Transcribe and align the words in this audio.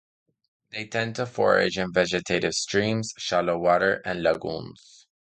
They 0.71 0.87
tend 0.87 1.17
to 1.17 1.27
forage 1.27 1.77
in 1.77 1.93
vegetative 1.93 2.55
streams, 2.55 3.13
shallow 3.19 3.59
water, 3.59 4.01
and 4.03 4.23
lagoons. 4.23 5.05